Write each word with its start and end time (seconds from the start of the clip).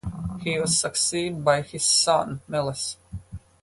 He 0.39 0.59
was 0.59 0.79
succeeded 0.79 1.45
by 1.45 1.61
his 1.61 1.85
son, 1.85 2.41
Meles. 2.47 2.97